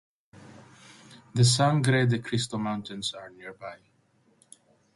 The 1.35 1.43
Sangre 1.43 2.07
de 2.07 2.17
Cristo 2.23 2.57
Mountains 2.57 3.13
are 3.13 3.29
nearby. 3.29 3.77